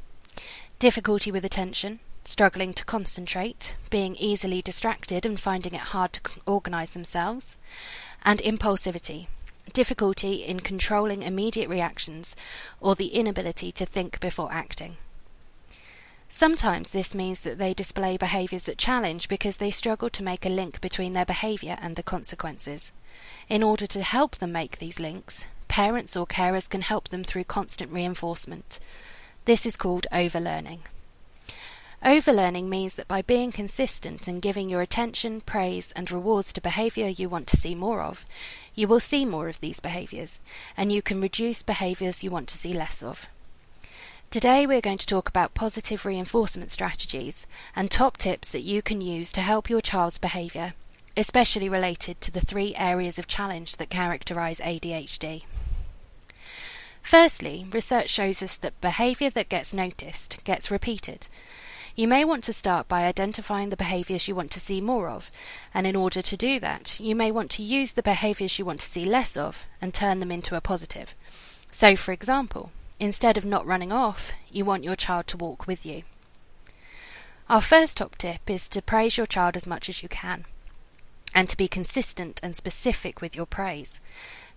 difficulty 0.78 1.32
with 1.32 1.42
attention, 1.42 2.00
struggling 2.26 2.74
to 2.74 2.84
concentrate, 2.84 3.76
being 3.88 4.14
easily 4.16 4.60
distracted 4.60 5.24
and 5.24 5.40
finding 5.40 5.72
it 5.72 5.80
hard 5.80 6.12
to 6.12 6.20
organize 6.44 6.90
themselves, 6.90 7.56
and 8.22 8.40
impulsivity, 8.40 9.28
difficulty 9.72 10.44
in 10.44 10.60
controlling 10.60 11.22
immediate 11.22 11.70
reactions 11.70 12.36
or 12.78 12.94
the 12.94 13.14
inability 13.14 13.72
to 13.72 13.86
think 13.86 14.20
before 14.20 14.52
acting. 14.52 14.98
Sometimes 16.28 16.90
this 16.90 17.14
means 17.14 17.40
that 17.40 17.58
they 17.58 17.72
display 17.72 18.16
behaviours 18.16 18.64
that 18.64 18.78
challenge 18.78 19.28
because 19.28 19.56
they 19.56 19.70
struggle 19.70 20.10
to 20.10 20.22
make 20.22 20.44
a 20.44 20.50
link 20.50 20.80
between 20.80 21.14
their 21.14 21.24
behaviour 21.24 21.76
and 21.80 21.96
the 21.96 22.02
consequences. 22.02 22.92
In 23.48 23.62
order 23.62 23.86
to 23.86 24.02
help 24.02 24.36
them 24.36 24.52
make 24.52 24.78
these 24.78 25.00
links, 25.00 25.46
parents 25.68 26.16
or 26.16 26.26
carers 26.26 26.68
can 26.68 26.82
help 26.82 27.08
them 27.08 27.24
through 27.24 27.44
constant 27.44 27.90
reinforcement. 27.90 28.78
This 29.46 29.64
is 29.64 29.76
called 29.76 30.06
overlearning. 30.12 30.80
Overlearning 32.04 32.68
means 32.68 32.94
that 32.94 33.08
by 33.08 33.22
being 33.22 33.50
consistent 33.50 34.28
and 34.28 34.42
giving 34.42 34.68
your 34.68 34.82
attention, 34.82 35.40
praise, 35.40 35.92
and 35.96 36.10
rewards 36.12 36.52
to 36.52 36.60
behaviour 36.60 37.08
you 37.08 37.28
want 37.28 37.48
to 37.48 37.56
see 37.56 37.74
more 37.74 38.02
of, 38.02 38.24
you 38.74 38.86
will 38.86 39.00
see 39.00 39.24
more 39.24 39.48
of 39.48 39.60
these 39.60 39.80
behaviours, 39.80 40.40
and 40.76 40.92
you 40.92 41.02
can 41.02 41.20
reduce 41.20 41.62
behaviours 41.62 42.22
you 42.22 42.30
want 42.30 42.48
to 42.48 42.58
see 42.58 42.72
less 42.72 43.02
of. 43.02 43.28
Today 44.30 44.66
we're 44.66 44.82
going 44.82 44.98
to 44.98 45.06
talk 45.06 45.30
about 45.30 45.54
positive 45.54 46.04
reinforcement 46.04 46.70
strategies 46.70 47.46
and 47.74 47.90
top 47.90 48.18
tips 48.18 48.50
that 48.50 48.60
you 48.60 48.82
can 48.82 49.00
use 49.00 49.32
to 49.32 49.40
help 49.40 49.70
your 49.70 49.80
child's 49.80 50.18
behaviour, 50.18 50.74
especially 51.16 51.66
related 51.66 52.20
to 52.20 52.30
the 52.30 52.42
three 52.42 52.74
areas 52.76 53.18
of 53.18 53.26
challenge 53.26 53.78
that 53.78 53.88
characterise 53.88 54.60
ADHD. 54.60 55.44
Firstly, 57.00 57.66
research 57.72 58.10
shows 58.10 58.42
us 58.42 58.56
that 58.56 58.78
behaviour 58.82 59.30
that 59.30 59.48
gets 59.48 59.72
noticed 59.72 60.44
gets 60.44 60.70
repeated. 60.70 61.26
You 61.96 62.06
may 62.06 62.22
want 62.22 62.44
to 62.44 62.52
start 62.52 62.86
by 62.86 63.06
identifying 63.06 63.70
the 63.70 63.78
behaviours 63.78 64.28
you 64.28 64.34
want 64.34 64.50
to 64.50 64.60
see 64.60 64.82
more 64.82 65.08
of, 65.08 65.30
and 65.72 65.86
in 65.86 65.96
order 65.96 66.20
to 66.20 66.36
do 66.36 66.60
that, 66.60 67.00
you 67.00 67.16
may 67.16 67.30
want 67.30 67.50
to 67.52 67.62
use 67.62 67.92
the 67.92 68.02
behaviours 68.02 68.58
you 68.58 68.66
want 68.66 68.80
to 68.80 68.86
see 68.88 69.06
less 69.06 69.38
of 69.38 69.64
and 69.80 69.94
turn 69.94 70.20
them 70.20 70.30
into 70.30 70.54
a 70.54 70.60
positive. 70.60 71.14
So, 71.70 71.96
for 71.96 72.12
example, 72.12 72.72
Instead 73.00 73.38
of 73.38 73.44
not 73.44 73.66
running 73.66 73.92
off, 73.92 74.32
you 74.50 74.64
want 74.64 74.82
your 74.82 74.96
child 74.96 75.26
to 75.28 75.36
walk 75.36 75.66
with 75.66 75.86
you. 75.86 76.02
Our 77.48 77.60
first 77.60 77.96
top 77.96 78.16
tip 78.16 78.50
is 78.50 78.68
to 78.70 78.82
praise 78.82 79.16
your 79.16 79.26
child 79.26 79.56
as 79.56 79.66
much 79.66 79.88
as 79.88 80.02
you 80.02 80.08
can, 80.08 80.44
and 81.34 81.48
to 81.48 81.56
be 81.56 81.68
consistent 81.68 82.40
and 82.42 82.56
specific 82.56 83.20
with 83.20 83.36
your 83.36 83.46
praise, 83.46 84.00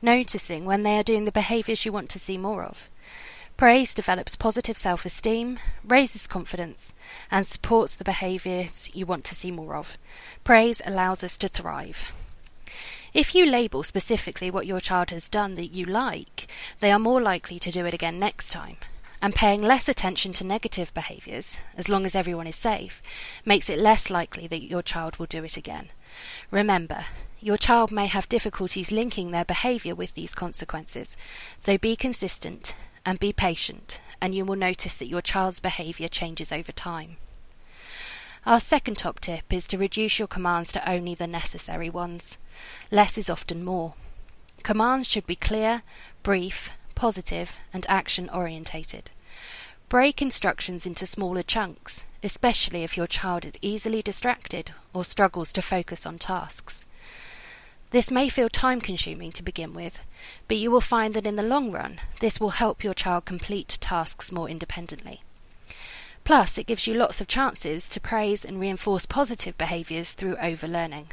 noticing 0.01 0.65
when 0.65 0.83
they 0.83 0.97
are 0.97 1.03
doing 1.03 1.25
the 1.25 1.31
behaviours 1.31 1.85
you 1.85 1.91
want 1.91 2.09
to 2.09 2.19
see 2.19 2.37
more 2.37 2.63
of. 2.63 2.89
Praise 3.57 3.93
develops 3.93 4.35
positive 4.35 4.77
self 4.77 5.05
esteem, 5.05 5.59
raises 5.83 6.25
confidence, 6.25 6.95
and 7.29 7.45
supports 7.45 7.95
the 7.95 8.03
behaviours 8.03 8.89
you 8.93 9.05
want 9.05 9.23
to 9.25 9.35
see 9.35 9.51
more 9.51 9.75
of. 9.75 9.99
Praise 10.43 10.81
allows 10.83 11.23
us 11.23 11.37
to 11.37 11.47
thrive. 11.47 12.11
If 13.13 13.35
you 13.35 13.45
label 13.45 13.83
specifically 13.83 14.49
what 14.49 14.65
your 14.65 14.79
child 14.79 15.09
has 15.09 15.27
done 15.27 15.55
that 15.55 15.75
you 15.75 15.85
like, 15.85 16.47
they 16.79 16.93
are 16.93 16.99
more 16.99 17.21
likely 17.21 17.59
to 17.59 17.71
do 17.71 17.85
it 17.85 17.93
again 17.93 18.17
next 18.17 18.51
time. 18.51 18.77
And 19.21 19.35
paying 19.35 19.61
less 19.61 19.89
attention 19.89 20.31
to 20.33 20.45
negative 20.45 20.93
behaviours, 20.93 21.57
as 21.75 21.89
long 21.89 22.05
as 22.05 22.15
everyone 22.15 22.47
is 22.47 22.55
safe, 22.55 23.01
makes 23.43 23.69
it 23.69 23.79
less 23.79 24.09
likely 24.09 24.47
that 24.47 24.63
your 24.63 24.81
child 24.81 25.17
will 25.17 25.25
do 25.25 25.43
it 25.43 25.57
again. 25.57 25.89
Remember, 26.51 27.05
your 27.41 27.57
child 27.57 27.91
may 27.91 28.05
have 28.05 28.29
difficulties 28.29 28.93
linking 28.93 29.31
their 29.31 29.45
behaviour 29.45 29.93
with 29.93 30.15
these 30.15 30.33
consequences, 30.33 31.17
so 31.59 31.77
be 31.77 31.97
consistent 31.97 32.75
and 33.05 33.19
be 33.19 33.33
patient, 33.33 33.99
and 34.21 34.33
you 34.33 34.45
will 34.45 34.55
notice 34.55 34.97
that 34.97 35.07
your 35.07 35.21
child's 35.21 35.59
behaviour 35.59 36.07
changes 36.07 36.51
over 36.51 36.71
time. 36.71 37.17
Our 38.43 38.59
second 38.59 38.97
top 38.97 39.19
tip 39.19 39.53
is 39.53 39.67
to 39.67 39.77
reduce 39.77 40.17
your 40.17 40.27
commands 40.27 40.71
to 40.71 40.89
only 40.89 41.13
the 41.13 41.27
necessary 41.27 41.91
ones. 41.91 42.39
Less 42.89 43.15
is 43.15 43.29
often 43.29 43.63
more. 43.63 43.93
Commands 44.63 45.07
should 45.07 45.27
be 45.27 45.35
clear, 45.35 45.83
brief, 46.23 46.71
positive, 46.95 47.53
and 47.71 47.85
action 47.87 48.31
orientated. 48.33 49.11
Break 49.89 50.23
instructions 50.23 50.87
into 50.87 51.05
smaller 51.05 51.43
chunks, 51.43 52.03
especially 52.23 52.83
if 52.83 52.97
your 52.97 53.05
child 53.05 53.45
is 53.45 53.53
easily 53.61 54.01
distracted 54.01 54.71
or 54.91 55.05
struggles 55.05 55.53
to 55.53 55.61
focus 55.61 56.07
on 56.07 56.17
tasks. 56.17 56.87
This 57.91 58.09
may 58.09 58.27
feel 58.27 58.49
time 58.49 58.81
consuming 58.81 59.31
to 59.33 59.43
begin 59.43 59.75
with, 59.75 60.03
but 60.47 60.57
you 60.57 60.71
will 60.71 60.81
find 60.81 61.13
that 61.13 61.27
in 61.27 61.35
the 61.35 61.43
long 61.43 61.71
run, 61.71 61.99
this 62.21 62.39
will 62.39 62.51
help 62.51 62.83
your 62.83 62.95
child 62.95 63.25
complete 63.25 63.77
tasks 63.81 64.31
more 64.31 64.49
independently. 64.49 65.21
Plus, 66.23 66.57
it 66.57 66.67
gives 66.67 66.87
you 66.87 66.93
lots 66.93 67.19
of 67.19 67.27
chances 67.27 67.89
to 67.89 67.99
praise 67.99 68.45
and 68.45 68.59
reinforce 68.59 69.05
positive 69.05 69.57
behaviours 69.57 70.13
through 70.13 70.37
overlearning. 70.37 71.07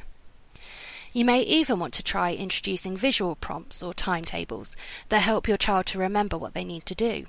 You 1.13 1.25
may 1.25 1.41
even 1.41 1.79
want 1.79 1.95
to 1.95 2.03
try 2.03 2.35
introducing 2.35 2.97
visual 2.97 3.35
prompts 3.35 3.83
or 3.83 3.95
timetables 3.95 4.77
that 5.09 5.23
help 5.23 5.49
your 5.49 5.57
child 5.57 5.87
to 5.87 5.99
remember 5.99 6.37
what 6.37 6.53
they 6.53 6.65
need 6.65 6.85
to 6.87 6.95
do. 6.95 7.27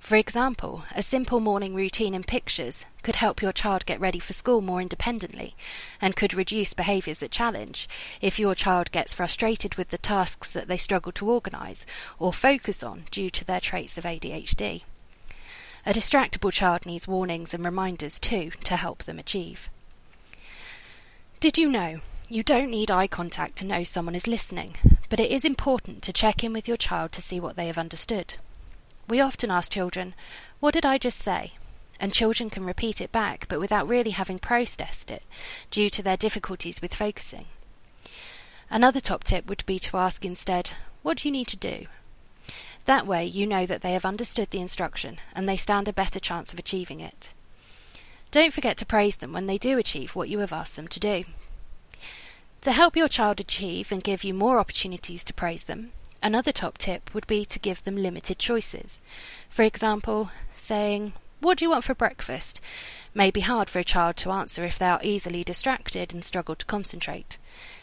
For 0.00 0.16
example, 0.16 0.82
a 0.96 1.02
simple 1.02 1.38
morning 1.38 1.74
routine 1.74 2.12
in 2.12 2.24
pictures 2.24 2.86
could 3.02 3.16
help 3.16 3.40
your 3.40 3.52
child 3.52 3.86
get 3.86 4.00
ready 4.00 4.18
for 4.18 4.32
school 4.32 4.60
more 4.60 4.80
independently 4.80 5.54
and 6.00 6.16
could 6.16 6.34
reduce 6.34 6.74
behaviours 6.74 7.20
that 7.20 7.30
challenge 7.30 7.88
if 8.20 8.38
your 8.38 8.56
child 8.56 8.90
gets 8.90 9.14
frustrated 9.14 9.76
with 9.76 9.90
the 9.90 9.98
tasks 9.98 10.52
that 10.52 10.66
they 10.66 10.76
struggle 10.76 11.12
to 11.12 11.30
organise 11.30 11.86
or 12.18 12.32
focus 12.32 12.82
on 12.82 13.04
due 13.12 13.30
to 13.30 13.44
their 13.44 13.60
traits 13.60 13.96
of 13.96 14.04
ADHD. 14.04 14.82
A 15.84 15.92
distractible 15.92 16.52
child 16.52 16.86
needs 16.86 17.08
warnings 17.08 17.52
and 17.52 17.64
reminders 17.64 18.20
too 18.20 18.52
to 18.62 18.76
help 18.76 19.02
them 19.02 19.18
achieve. 19.18 19.68
Did 21.40 21.58
you 21.58 21.68
know 21.68 21.98
you 22.28 22.44
don't 22.44 22.70
need 22.70 22.88
eye 22.88 23.08
contact 23.08 23.56
to 23.56 23.64
know 23.64 23.82
someone 23.82 24.14
is 24.14 24.28
listening, 24.28 24.76
but 25.08 25.18
it 25.18 25.32
is 25.32 25.44
important 25.44 26.02
to 26.02 26.12
check 26.12 26.44
in 26.44 26.52
with 26.52 26.68
your 26.68 26.76
child 26.76 27.10
to 27.12 27.22
see 27.22 27.40
what 27.40 27.56
they 27.56 27.66
have 27.66 27.78
understood? 27.78 28.36
We 29.08 29.20
often 29.20 29.50
ask 29.50 29.72
children, 29.72 30.14
What 30.60 30.74
did 30.74 30.86
I 30.86 30.98
just 30.98 31.18
say? 31.18 31.54
And 31.98 32.12
children 32.12 32.48
can 32.48 32.64
repeat 32.64 33.00
it 33.00 33.10
back, 33.10 33.46
but 33.48 33.58
without 33.58 33.88
really 33.88 34.10
having 34.10 34.38
processed 34.38 35.10
it, 35.10 35.24
due 35.70 35.90
to 35.90 36.02
their 36.02 36.16
difficulties 36.16 36.80
with 36.80 36.94
focusing. 36.94 37.46
Another 38.70 39.00
top 39.00 39.24
tip 39.24 39.48
would 39.48 39.66
be 39.66 39.80
to 39.80 39.96
ask 39.96 40.24
instead, 40.24 40.70
What 41.02 41.18
do 41.18 41.28
you 41.28 41.32
need 41.32 41.48
to 41.48 41.56
do? 41.56 41.86
That 42.84 43.06
way, 43.06 43.24
you 43.24 43.46
know 43.46 43.66
that 43.66 43.82
they 43.82 43.92
have 43.92 44.04
understood 44.04 44.50
the 44.50 44.60
instruction 44.60 45.18
and 45.34 45.48
they 45.48 45.56
stand 45.56 45.88
a 45.88 45.92
better 45.92 46.20
chance 46.20 46.52
of 46.52 46.58
achieving 46.58 47.00
it. 47.00 47.32
Don't 48.30 48.52
forget 48.52 48.76
to 48.78 48.86
praise 48.86 49.18
them 49.18 49.32
when 49.32 49.46
they 49.46 49.58
do 49.58 49.78
achieve 49.78 50.14
what 50.14 50.28
you 50.28 50.38
have 50.40 50.52
asked 50.52 50.76
them 50.76 50.88
to 50.88 51.00
do. 51.00 51.24
To 52.62 52.72
help 52.72 52.96
your 52.96 53.08
child 53.08 53.40
achieve 53.40 53.92
and 53.92 54.02
give 54.02 54.24
you 54.24 54.34
more 54.34 54.58
opportunities 54.58 55.24
to 55.24 55.34
praise 55.34 55.64
them, 55.64 55.92
Another 56.22 56.52
top 56.52 56.78
tip 56.78 57.12
would 57.12 57.26
be 57.26 57.44
to 57.46 57.58
give 57.58 57.82
them 57.82 57.96
limited 57.96 58.38
choices. 58.38 59.00
For 59.50 59.62
example, 59.62 60.30
saying, 60.54 61.14
What 61.40 61.58
do 61.58 61.64
you 61.64 61.70
want 61.70 61.82
for 61.82 61.96
breakfast? 61.96 62.60
may 63.12 63.32
be 63.32 63.40
hard 63.40 63.68
for 63.68 63.80
a 63.80 63.84
child 63.84 64.16
to 64.18 64.30
answer 64.30 64.64
if 64.64 64.78
they 64.78 64.86
are 64.86 65.00
easily 65.02 65.42
distracted 65.42 66.14
and 66.14 66.24
struggle 66.24 66.54
to 66.54 66.64
concentrate. 66.64 67.38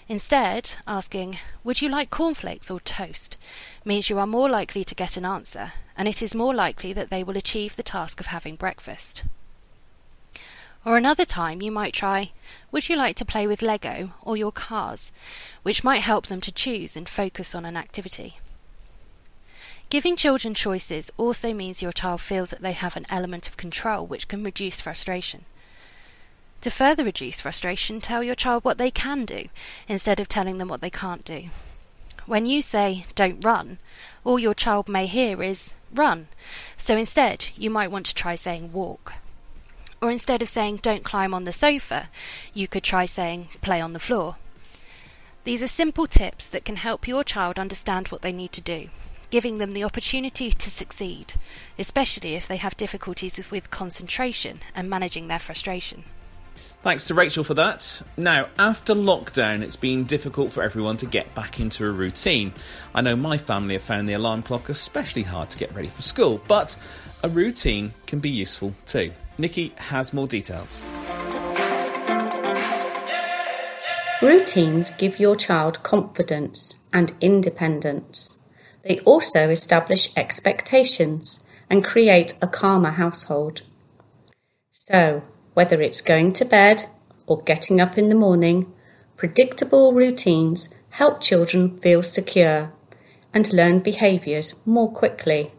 Instead, 0.10 0.72
asking, 0.88 1.38
Would 1.64 1.84
you 1.84 1.88
like 1.88 2.10
cornflakes 2.10 2.72
or 2.72 2.80
toast? 2.80 3.38
means 3.86 4.10
you 4.10 4.18
are 4.18 4.26
more 4.26 4.50
likely 4.50 4.84
to 4.84 4.96
get 4.96 5.18
an 5.18 5.24
answer, 5.24 5.74
and 5.96 6.08
it 6.08 6.24
is 6.24 6.34
more 6.34 6.54
likely 6.54 6.92
that 6.94 7.12
they 7.12 7.24
will 7.24 7.38
achieve 7.38 7.76
the 7.76 7.84
task 7.84 8.20
of 8.20 8.26
having 8.26 8.56
breakfast. 8.56 9.24
Or 10.84 10.98
another 10.98 11.26
time 11.26 11.62
you 11.62 11.72
might 11.72 11.94
try, 11.94 12.32
Would 12.72 12.90
you 12.90 12.96
like 12.96 13.18
to 13.18 13.26
play 13.26 13.46
with 13.46 13.62
Lego 13.62 14.14
or 14.24 14.36
your 14.36 14.52
cars? 14.52 15.12
which 15.62 15.84
might 15.84 16.02
help 16.02 16.26
them 16.26 16.42
to 16.42 16.52
choose 16.52 16.98
and 16.98 17.08
focus 17.08 17.54
on 17.54 17.64
an 17.64 17.78
activity. 17.78 18.40
Giving 19.92 20.16
children 20.16 20.56
choices 20.56 21.12
also 21.18 21.54
means 21.54 21.84
your 21.84 21.92
child 21.92 22.22
feels 22.22 22.50
that 22.50 22.64
they 22.64 22.72
have 22.74 22.98
an 22.98 23.06
element 23.12 23.48
of 23.48 23.58
control 23.58 24.08
which 24.08 24.28
can 24.28 24.44
reduce 24.44 24.82
frustration. 24.82 25.46
To 26.62 26.70
further 26.70 27.06
reduce 27.06 27.42
frustration, 27.42 28.02
tell 28.02 28.22
your 28.22 28.36
child 28.36 28.66
what 28.66 28.78
they 28.78 28.92
can 28.92 29.24
do 29.24 29.48
instead 29.88 30.20
of 30.20 30.28
telling 30.28 30.58
them 30.58 30.68
what 30.68 30.82
they 30.82 30.90
can't 30.90 31.24
do. 31.24 31.50
When 32.26 32.46
you 32.46 32.62
say, 32.62 33.06
don't 33.16 33.44
run, 33.44 33.80
all 34.24 34.38
your 34.38 34.54
child 34.54 34.90
may 34.90 35.08
hear 35.08 35.42
is, 35.42 35.74
run. 35.94 36.28
So 36.78 36.98
instead, 36.98 37.48
you 37.56 37.70
might 37.70 37.92
want 37.92 38.06
to 38.08 38.16
try 38.16 38.36
saying, 38.36 38.74
walk. 38.74 39.14
Or 40.02 40.12
instead 40.12 40.42
of 40.42 40.50
saying, 40.50 40.78
don't 40.78 41.04
climb 41.04 41.34
on 41.34 41.46
the 41.46 41.54
sofa, 41.54 42.10
you 42.54 42.68
could 42.68 42.84
try 42.84 43.06
saying, 43.06 43.50
play 43.62 43.82
on 43.82 43.94
the 43.94 44.00
floor. 44.00 44.36
These 45.46 45.64
are 45.64 45.68
simple 45.68 46.08
tips 46.08 46.48
that 46.50 46.66
can 46.66 46.76
help 46.76 47.08
your 47.08 47.24
child 47.24 47.58
understand 47.58 48.10
what 48.10 48.22
they 48.22 48.34
need 48.34 48.52
to 48.52 48.62
do, 48.62 48.90
giving 49.30 49.58
them 49.58 49.74
the 49.74 49.84
opportunity 49.86 50.52
to 50.52 50.70
succeed, 50.70 51.34
especially 51.80 52.36
if 52.36 52.48
they 52.48 52.58
have 52.58 52.78
difficulties 52.78 53.50
with 53.50 53.72
concentration 53.72 54.60
and 54.76 54.90
managing 54.90 55.30
their 55.30 55.40
frustration. 55.40 56.04
Thanks 56.82 57.08
to 57.08 57.14
Rachel 57.14 57.44
for 57.44 57.56
that. 57.56 58.02
Now, 58.16 58.48
after 58.58 58.94
lockdown, 58.94 59.64
it's 59.64 59.76
been 59.76 60.06
difficult 60.06 60.54
for 60.54 60.64
everyone 60.64 60.96
to 60.98 61.06
get 61.06 61.36
back 61.36 61.60
into 61.60 61.86
a 61.86 61.92
routine. 61.92 62.54
I 62.96 63.02
know 63.02 63.18
my 63.18 63.38
family 63.38 63.74
have 63.74 63.84
found 63.84 64.08
the 64.08 64.14
alarm 64.14 64.44
clock 64.44 64.70
especially 64.70 65.24
hard 65.24 65.50
to 65.50 65.58
get 65.58 65.76
ready 65.76 65.90
for 65.90 66.02
school, 66.02 66.40
but 66.48 66.78
a 67.22 67.28
routine 67.28 67.94
can 68.06 68.20
be 68.20 68.30
useful 68.30 68.74
too. 68.86 69.12
Nikki 69.38 69.74
has 69.76 70.14
more 70.14 70.26
details. 70.26 70.82
Routines 74.22 74.92
give 74.92 75.20
your 75.20 75.36
child 75.36 75.84
confidence 75.84 76.88
and 76.94 77.12
independence. 77.20 78.42
They 78.84 79.00
also 79.00 79.50
establish 79.50 80.16
expectations 80.16 81.46
and 81.70 81.84
create 81.84 82.36
a 82.42 82.48
calmer 82.48 82.92
household. 82.92 83.64
So, 84.72 85.24
whether 85.60 85.82
it's 85.82 86.00
going 86.00 86.32
to 86.32 86.46
bed 86.46 86.84
or 87.28 87.42
getting 87.42 87.82
up 87.82 87.98
in 87.98 88.08
the 88.08 88.16
morning, 88.16 88.66
predictable 89.18 89.92
routines 89.92 90.82
help 90.92 91.20
children 91.20 91.78
feel 91.80 92.02
secure 92.02 92.72
and 93.34 93.52
learn 93.52 93.80
behaviours 93.80 94.66
more 94.66 94.90
quickly. 94.90 95.52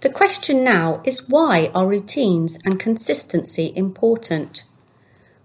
The 0.00 0.08
question 0.08 0.64
now 0.64 1.02
is 1.04 1.28
why 1.28 1.70
are 1.74 1.86
routines 1.86 2.56
and 2.64 2.80
consistency 2.80 3.74
important? 3.76 4.64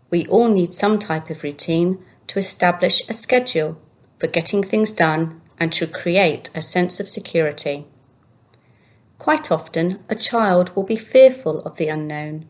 We 0.09 0.25
all 0.27 0.47
need 0.47 0.73
some 0.73 0.99
type 0.99 1.29
of 1.29 1.43
routine 1.43 1.99
to 2.27 2.39
establish 2.39 3.01
a 3.09 3.13
schedule 3.13 3.77
for 4.19 4.27
getting 4.27 4.63
things 4.63 4.93
done 4.93 5.41
and 5.59 5.73
to 5.73 5.85
create 5.85 6.49
a 6.55 6.61
sense 6.61 7.01
of 7.01 7.09
security. 7.09 7.87
Quite 9.17 9.51
often, 9.51 9.99
a 10.07 10.15
child 10.15 10.73
will 10.77 10.83
be 10.83 10.95
fearful 10.95 11.59
of 11.59 11.75
the 11.75 11.89
unknown. 11.89 12.48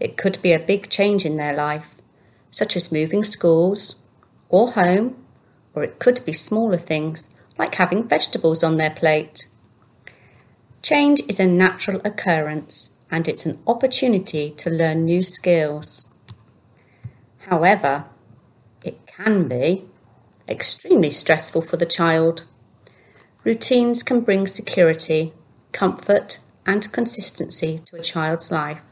It 0.00 0.16
could 0.16 0.40
be 0.42 0.52
a 0.52 0.58
big 0.58 0.88
change 0.88 1.24
in 1.24 1.36
their 1.36 1.54
life, 1.54 1.96
such 2.50 2.76
as 2.76 2.92
moving 2.92 3.24
schools 3.24 4.04
or 4.48 4.72
home, 4.72 5.16
or 5.74 5.82
it 5.82 5.98
could 5.98 6.24
be 6.24 6.32
smaller 6.32 6.76
things 6.76 7.34
like 7.58 7.74
having 7.74 8.08
vegetables 8.08 8.62
on 8.62 8.76
their 8.76 8.90
plate. 8.90 9.48
Change 10.82 11.20
is 11.28 11.40
a 11.40 11.46
natural 11.46 12.00
occurrence 12.04 12.98
and 13.10 13.26
it's 13.26 13.46
an 13.46 13.58
opportunity 13.66 14.50
to 14.52 14.70
learn 14.70 15.04
new 15.04 15.22
skills. 15.22 16.14
However, 17.48 18.04
it 18.84 19.06
can 19.06 19.48
be 19.48 19.84
extremely 20.48 21.10
stressful 21.10 21.62
for 21.62 21.76
the 21.76 21.86
child. 21.86 22.44
Routines 23.44 24.02
can 24.02 24.20
bring 24.20 24.46
security, 24.46 25.32
comfort, 25.72 26.40
and 26.66 26.90
consistency 26.92 27.80
to 27.86 27.96
a 27.96 28.02
child's 28.02 28.52
life. 28.52 28.82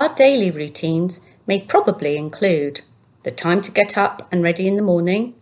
Our 0.00 0.14
daily 0.14 0.50
routines 0.50 1.28
may 1.46 1.60
probably 1.60 2.16
include 2.16 2.80
the 3.22 3.30
time 3.30 3.60
to 3.60 3.70
get 3.70 3.98
up 3.98 4.26
and 4.32 4.42
ready 4.42 4.66
in 4.66 4.76
the 4.76 4.82
morning, 4.82 5.34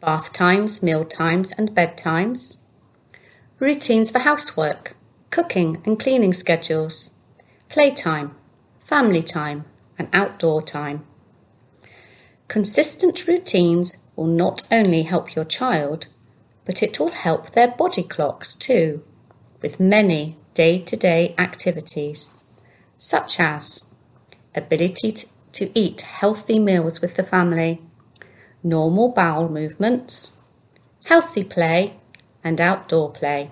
bath 0.00 0.32
times, 0.32 0.82
meal 0.82 1.04
times, 1.04 1.52
and 1.52 1.70
bedtimes, 1.70 2.62
routines 3.60 4.10
for 4.10 4.18
housework, 4.18 4.96
cooking 5.30 5.80
and 5.86 5.96
cleaning 6.00 6.32
schedules, 6.32 7.18
playtime, 7.68 8.34
family 8.80 9.22
time, 9.22 9.64
and 9.96 10.08
outdoor 10.12 10.60
time. 10.60 11.06
Consistent 12.48 13.28
routines 13.28 14.08
will 14.16 14.26
not 14.26 14.62
only 14.72 15.04
help 15.04 15.36
your 15.36 15.44
child, 15.44 16.08
but 16.64 16.82
it 16.82 16.98
will 16.98 17.12
help 17.12 17.52
their 17.52 17.68
body 17.68 18.02
clocks 18.02 18.54
too, 18.54 19.04
with 19.60 19.78
many 19.78 20.34
day 20.52 20.78
to 20.80 20.96
day 20.96 21.32
activities, 21.38 22.41
such 23.02 23.40
as 23.40 23.92
ability 24.54 25.12
to 25.50 25.68
eat 25.76 26.02
healthy 26.02 26.60
meals 26.60 27.00
with 27.00 27.16
the 27.16 27.22
family, 27.24 27.82
normal 28.62 29.08
bowel 29.08 29.48
movements, 29.48 30.40
healthy 31.06 31.42
play 31.42 31.94
and 32.44 32.60
outdoor 32.60 33.10
play, 33.10 33.50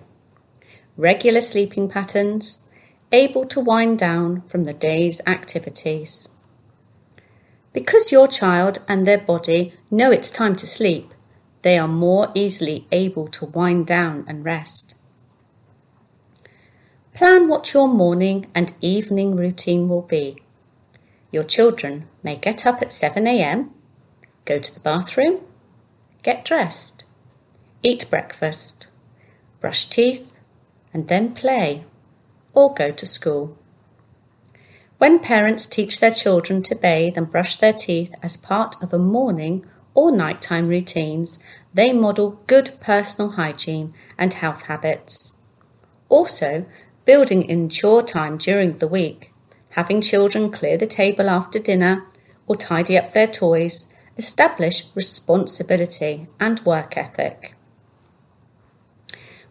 regular 0.97 1.41
sleeping 1.41 1.89
patterns, 1.89 2.71
able 3.11 3.45
to 3.45 3.59
wind 3.59 3.99
down 3.99 4.41
from 4.43 4.63
the 4.63 4.73
day's 4.73 5.21
activities. 5.27 6.41
Because 7.73 8.13
your 8.13 8.29
child 8.29 8.79
and 8.89 9.05
their 9.05 9.19
body 9.19 9.73
know 9.91 10.13
it's 10.13 10.31
time 10.31 10.55
to 10.55 10.67
sleep, 10.67 11.09
they 11.63 11.77
are 11.77 11.89
more 11.89 12.29
easily 12.37 12.87
able 12.93 13.27
to 13.27 13.47
wind 13.47 13.85
down 13.85 14.25
and 14.29 14.45
rest. 14.45 14.95
Plan 17.15 17.49
what 17.49 17.75
your 17.75 17.89
morning 17.89 18.47
and 18.55 18.73
evening 18.81 19.37
routine 19.37 19.89
will 19.89 20.03
be. 20.03 20.39
Your 21.33 21.45
children 21.45 22.09
may 22.23 22.37
get 22.37 22.67
up 22.67 22.81
at 22.81 22.89
7am, 22.89 23.71
go 24.45 24.59
to 24.59 24.75
the 24.75 24.81
bathroom, 24.81 25.41
get 26.23 26.45
dressed, 26.45 27.05
eat 27.83 28.09
breakfast, 28.11 28.89
brush 29.61 29.87
teeth, 29.87 30.41
and 30.93 31.09
then 31.09 31.35
play 31.35 31.85
or 32.53 32.75
go 32.75 32.91
to 32.91 33.07
school. 33.07 33.57
When 34.99 35.19
parents 35.19 35.67
teach 35.67 36.01
their 36.01 36.11
children 36.13 36.63
to 36.63 36.75
bathe 36.75 37.17
and 37.17 37.31
brush 37.31 37.57
their 37.57 37.73
teeth 37.73 38.15
as 38.23 38.37
part 38.37 38.77
of 38.83 38.93
a 38.93 38.99
morning 38.99 39.65
or 39.95 40.11
nighttime 40.11 40.69
routines, 40.69 41.39
they 41.73 41.93
model 41.93 42.43
good 42.47 42.71
personal 42.81 43.33
hygiene 43.33 43.95
and 44.19 44.35
health 44.35 44.67
habits. 44.67 45.39
Also, 46.09 46.67
building 47.11 47.43
in 47.43 47.69
chore 47.69 48.05
time 48.05 48.39
during 48.39 48.75
the 48.75 48.87
week, 48.87 49.33
having 49.71 50.01
children 50.01 50.49
clear 50.49 50.77
the 50.77 50.87
table 50.87 51.29
after 51.29 51.59
dinner 51.59 52.07
or 52.47 52.55
tidy 52.55 52.97
up 52.97 53.13
their 53.13 53.27
toys, 53.27 53.93
establish 54.17 54.85
responsibility 54.95 56.29
and 56.39 56.61
work 56.61 56.97
ethic. 56.97 57.57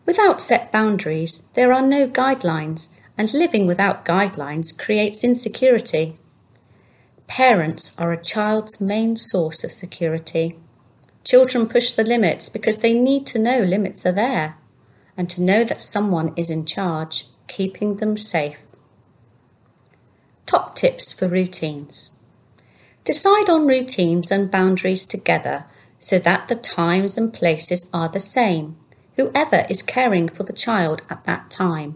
Without 0.05 0.39
set 0.39 0.71
boundaries, 0.71 1.51
there 1.53 1.73
are 1.73 1.81
no 1.81 2.07
guidelines, 2.07 2.97
and 3.17 3.33
living 3.33 3.67
without 3.67 4.05
guidelines 4.05 4.71
creates 4.79 5.25
insecurity. 5.25 6.17
Parents 7.27 7.93
are 7.99 8.13
a 8.13 8.23
child's 8.23 8.79
main 8.79 9.17
source 9.17 9.65
of 9.65 9.73
security. 9.73 10.57
Children 11.25 11.67
push 11.67 11.91
the 11.91 12.05
limits 12.05 12.47
because 12.47 12.77
they 12.77 12.93
need 12.97 13.27
to 13.27 13.37
know 13.37 13.59
limits 13.59 14.05
are 14.05 14.13
there 14.13 14.55
and 15.17 15.29
to 15.29 15.43
know 15.43 15.65
that 15.65 15.81
someone 15.81 16.31
is 16.37 16.49
in 16.49 16.65
charge, 16.65 17.25
keeping 17.49 17.97
them 17.97 18.15
safe. 18.15 18.61
Top 20.45 20.75
tips 20.75 21.11
for 21.11 21.27
routines. 21.27 22.13
Decide 23.03 23.49
on 23.49 23.67
routines 23.67 24.31
and 24.31 24.49
boundaries 24.49 25.05
together 25.05 25.65
so 25.99 26.17
that 26.19 26.47
the 26.47 26.55
times 26.55 27.17
and 27.17 27.33
places 27.33 27.89
are 27.93 28.07
the 28.07 28.19
same 28.19 28.77
whoever 29.19 29.65
is 29.69 29.81
caring 29.81 30.29
for 30.29 30.43
the 30.43 30.53
child 30.53 31.01
at 31.09 31.25
that 31.25 31.49
time. 31.49 31.95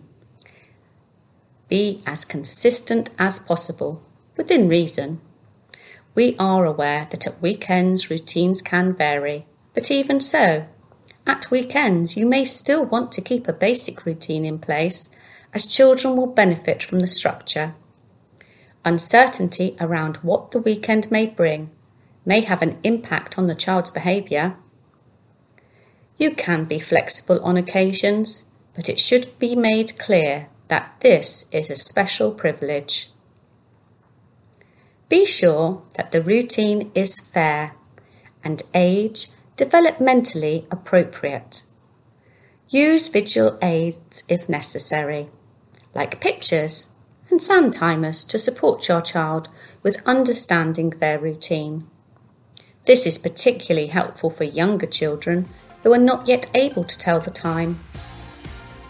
Be 1.70 2.02
as 2.06 2.26
consistent 2.26 3.12
as 3.18 3.40
possible, 3.40 4.04
within 4.36 4.68
reason. 4.68 5.22
We 6.16 6.36
are 6.38 6.66
aware 6.66 7.08
that 7.12 7.26
at 7.26 7.42
weekends 7.42 8.10
routines 8.10 8.62
can 8.62 8.94
vary, 8.94 9.46
but 9.74 9.90
even 9.90 10.20
so, 10.20 10.66
at 11.26 11.50
weekends 11.50 12.18
you 12.18 12.26
may 12.26 12.44
still 12.44 12.86
want 12.86 13.14
to 13.14 13.22
keep 13.22 13.48
a 13.48 13.54
basic 13.54 14.06
routine 14.06 14.44
in 14.44 14.60
place 14.60 15.16
as 15.54 15.66
children 15.66 16.16
will 16.16 16.28
benefit 16.28 16.82
from 16.84 17.00
the 17.00 17.08
structure. 17.08 17.74
Uncertainty 18.86 19.76
around 19.80 20.18
what 20.18 20.52
the 20.52 20.60
weekend 20.60 21.12
may 21.12 21.26
bring 21.26 21.70
may 22.26 22.42
have 22.42 22.62
an 22.62 22.78
impact 22.84 23.38
on 23.38 23.48
the 23.48 23.56
child's 23.56 23.92
behaviour 23.92 24.56
you 26.18 26.32
can 26.32 26.66
be 26.66 26.80
flexible 26.80 27.44
on 27.44 27.58
occasions, 27.58 28.50
but 28.76 28.88
it 28.88 29.00
should 29.00 29.38
be 29.40 29.56
made 29.56 29.98
clear 29.98 30.48
that 30.68 30.96
this 31.02 31.50
is 31.52 31.70
a 31.70 31.76
special 31.76 32.32
privilege. 32.32 33.10
Be 35.10 35.26
sure 35.26 35.84
that 35.96 36.12
the 36.12 36.22
routine 36.22 36.92
is 36.96 37.20
fair 37.20 37.74
and 38.44 38.62
age 38.74 39.28
developmentally 39.58 40.66
appropriate. 40.72 41.64
Use 42.70 43.08
visual 43.08 43.60
aids 43.62 44.24
if 44.30 44.50
necessary, 44.50 45.30
like 45.94 46.20
pictures 46.20 46.90
and 47.30 47.42
sand 47.42 47.74
timers 47.74 48.24
to 48.26 48.40
support 48.40 48.88
your 48.88 49.02
child 49.02 49.50
with 49.82 50.06
understanding 50.08 50.92
their 50.92 51.20
routine. 51.20 51.88
This 52.86 53.06
is 53.06 53.18
particularly 53.18 53.88
helpful 53.88 54.30
for 54.30 54.44
younger 54.44 54.86
children 54.86 55.48
who 55.84 55.94
are 55.94 56.00
not 56.00 56.28
yet 56.28 56.50
able 56.54 56.84
to 56.84 56.98
tell 56.98 57.20
the 57.20 57.32
time. 57.32 57.80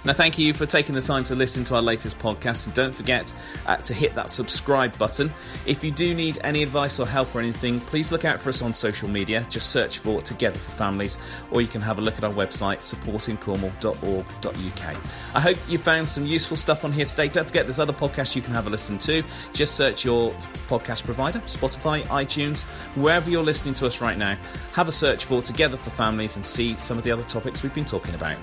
Now, 0.06 0.12
thank 0.12 0.38
you 0.38 0.54
for 0.54 0.66
taking 0.66 0.96
the 0.96 1.02
time 1.02 1.24
to 1.26 1.36
listen 1.36 1.64
to 1.66 1.76
our 1.76 1.82
latest 1.82 2.18
podcast. 2.20 2.66
And 2.66 2.76
don't 2.76 2.94
forget 2.94 3.34
uh, 3.66 3.78
to 3.78 3.94
hit 3.94 4.14
that 4.16 4.30
subscribe 4.30 4.98
button. 4.98 5.32
If 5.66 5.82
you 5.82 5.92
do 5.92 6.14
need 6.14 6.40
any 6.44 6.62
advice 6.62 7.00
or 7.00 7.08
help 7.08 7.34
or 7.34 7.40
anything, 7.40 7.80
please 7.80 8.12
look 8.12 8.26
out 8.26 8.42
for 8.42 8.50
us 8.50 8.62
on 8.62 8.74
social 8.74 9.08
media. 9.08 9.48
Just 9.50 9.70
search 9.70 10.00
for 10.00 10.22
Together 10.22 10.58
for 10.58 10.72
Families, 10.72 11.18
or 11.52 11.62
you 11.62 11.70
can 11.70 11.80
have 11.80 12.00
a 12.00 12.02
look 12.02 12.18
at 12.18 12.26
our 12.26 12.34
website, 12.34 12.80
supportingcornwall.org.uk. 12.80 14.98
I 15.36 15.40
hope 15.40 15.58
you 15.70 15.78
found 15.78 16.10
some 16.10 16.26
useful 16.26 16.58
stuff 16.58 16.84
on 16.84 16.92
here 16.92 17.06
today. 17.06 17.30
Don't 17.30 17.48
forget, 17.48 17.66
there's 17.66 17.80
other 17.80 17.94
podcasts 17.94 18.36
you 18.36 18.42
can 18.42 18.54
have 18.54 18.68
a 18.68 18.70
listen 18.70 18.98
to. 19.00 19.24
Just 19.54 19.76
search 19.76 20.04
your 20.04 20.34
podcast 20.68 21.06
provider, 21.06 21.40
Spotify, 21.40 22.02
iTunes, 22.04 22.64
wherever 22.96 23.30
you're 23.30 23.42
listening 23.42 23.74
to 23.76 23.86
us 23.86 24.02
right 24.02 24.18
now. 24.18 24.36
Have 24.74 24.90
a 24.90 24.92
search 24.92 25.24
for 25.24 25.42
Together 25.42 25.78
for 25.78 25.92
Families 25.92 26.36
and 26.36 26.46
see 26.46 26.76
some 26.76 26.98
of 26.98 27.06
the 27.06 27.12
other 27.12 27.24
topics 27.24 27.64
we've 27.64 27.74
been 27.74 27.86
talking 27.86 28.16
about. 28.16 28.36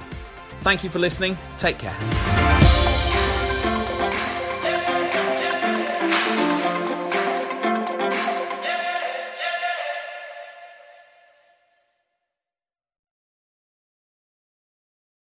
Thank 0.63 0.85
you 0.85 0.91
for 0.91 0.99
listening. 0.99 1.37
Take 1.57 1.79
care. 1.79 2.60